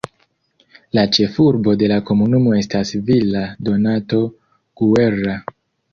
[0.97, 4.23] La ĉefurbo de la komunumo estas Villa Donato
[4.83, 5.37] Guerra.